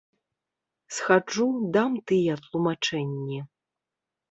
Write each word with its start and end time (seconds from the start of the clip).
Схаджу, 0.95 1.47
дам 1.77 1.91
тыя 2.07 2.33
тлумачэнні. 2.47 3.39